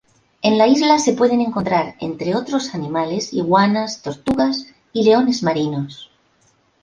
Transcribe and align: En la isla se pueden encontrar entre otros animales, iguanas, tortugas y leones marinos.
En 0.41 0.57
la 0.57 0.65
isla 0.65 0.97
se 0.97 1.13
pueden 1.13 1.41
encontrar 1.41 1.93
entre 1.99 2.33
otros 2.33 2.73
animales, 2.73 3.33
iguanas, 3.33 4.01
tortugas 4.01 4.65
y 4.93 5.03
leones 5.03 5.43
marinos. 5.43 6.09